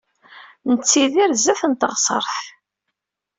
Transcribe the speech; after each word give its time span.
Nettiddir 0.71 1.31
zdat 1.39 1.61
n 1.71 1.73
teɣsert. 1.73 2.35